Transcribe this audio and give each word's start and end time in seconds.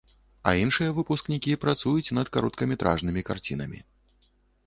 А 0.51 0.51
іншыя 0.61 0.93
выпускнікі 0.99 1.53
працуюць 1.65 2.13
над 2.19 2.31
кароткаметражнымі 2.37 3.21
карцінамі. 3.29 3.79